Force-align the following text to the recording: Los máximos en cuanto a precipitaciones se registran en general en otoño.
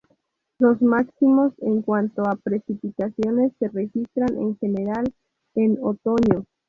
Los 0.57 0.81
máximos 0.81 1.53
en 1.59 1.83
cuanto 1.83 2.23
a 2.27 2.35
precipitaciones 2.35 3.51
se 3.59 3.67
registran 3.69 4.35
en 4.35 4.57
general 4.57 5.13
en 5.53 5.77
otoño. 5.79 6.45